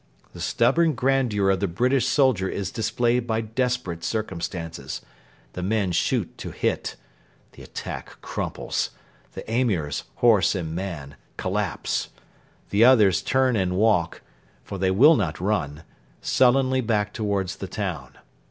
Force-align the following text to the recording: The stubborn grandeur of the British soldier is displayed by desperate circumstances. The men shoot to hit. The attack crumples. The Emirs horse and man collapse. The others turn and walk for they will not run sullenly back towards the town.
The 0.33 0.39
stubborn 0.41 0.95
grandeur 0.95 1.51
of 1.51 1.59
the 1.59 1.67
British 1.67 2.07
soldier 2.07 2.49
is 2.49 2.71
displayed 2.71 3.27
by 3.27 3.41
desperate 3.41 4.03
circumstances. 4.03 5.01
The 5.53 5.61
men 5.61 5.91
shoot 5.91 6.39
to 6.39 6.49
hit. 6.49 6.95
The 7.51 7.61
attack 7.61 8.19
crumples. 8.19 8.89
The 9.33 9.47
Emirs 9.47 10.05
horse 10.15 10.55
and 10.55 10.73
man 10.73 11.17
collapse. 11.37 12.09
The 12.71 12.83
others 12.83 13.21
turn 13.21 13.55
and 13.55 13.75
walk 13.75 14.23
for 14.63 14.79
they 14.79 14.89
will 14.89 15.15
not 15.15 15.39
run 15.39 15.83
sullenly 16.19 16.81
back 16.81 17.13
towards 17.13 17.57
the 17.57 17.67
town. 17.67 18.17